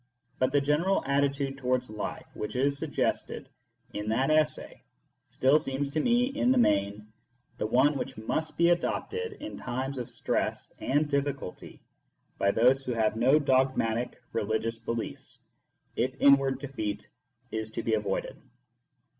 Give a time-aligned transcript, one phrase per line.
[0.39, 3.49] But the general attitude towards life which is suggested
[3.93, 4.81] in that essay
[5.29, 7.13] still seems to me, in the main,
[7.59, 11.83] the one which must be adopted in times of stress and difficulty
[12.39, 15.39] by those who have no dogmatic religious beliefs,
[15.95, 17.07] if inward defeat
[17.51, 18.41] is to be avoided.